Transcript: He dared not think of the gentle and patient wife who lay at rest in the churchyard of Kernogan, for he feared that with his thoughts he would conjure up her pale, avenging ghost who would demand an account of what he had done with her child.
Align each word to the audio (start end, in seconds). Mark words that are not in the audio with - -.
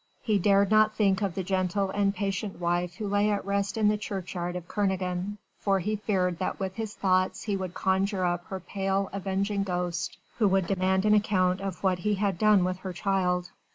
He 0.23 0.39
dared 0.39 0.71
not 0.71 0.95
think 0.95 1.21
of 1.21 1.35
the 1.35 1.43
gentle 1.43 1.91
and 1.91 2.15
patient 2.15 2.59
wife 2.59 2.95
who 2.95 3.07
lay 3.07 3.29
at 3.29 3.45
rest 3.45 3.77
in 3.77 3.87
the 3.87 3.99
churchyard 3.99 4.55
of 4.55 4.67
Kernogan, 4.67 5.37
for 5.59 5.77
he 5.79 5.95
feared 5.95 6.39
that 6.39 6.59
with 6.59 6.73
his 6.77 6.95
thoughts 6.95 7.43
he 7.43 7.55
would 7.55 7.75
conjure 7.75 8.25
up 8.25 8.45
her 8.45 8.59
pale, 8.59 9.11
avenging 9.13 9.61
ghost 9.61 10.17
who 10.39 10.47
would 10.47 10.65
demand 10.65 11.05
an 11.05 11.13
account 11.13 11.61
of 11.61 11.83
what 11.83 11.99
he 11.99 12.15
had 12.15 12.39
done 12.39 12.63
with 12.63 12.77
her 12.77 12.93
child. 12.93 13.51